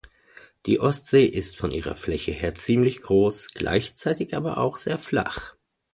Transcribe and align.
Die 0.65 0.79
Ostsee 0.79 1.27
ist 1.27 1.57
von 1.59 1.69
ihrer 1.69 1.93
Fläche 1.93 2.31
her 2.31 2.55
ziemlich 2.55 3.03
groß, 3.03 3.49
gleichzeitig 3.53 4.35
aber 4.35 4.57
auch 4.57 4.77
sehr 4.77 4.97
flach. 4.97 5.53